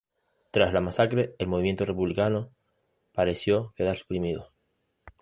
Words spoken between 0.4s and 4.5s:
Tras la masacre, el movimiento republicano pareció quedar suprimido.